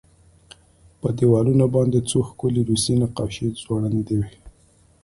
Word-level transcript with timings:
په 0.99 1.07
دېوالونو 1.17 1.65
باندې 1.75 1.99
څو 2.09 2.19
ښکلې 2.29 2.61
روسي 2.69 2.93
نقاشۍ 3.01 3.47
ځوړندې 3.61 4.15
وې 4.21 4.33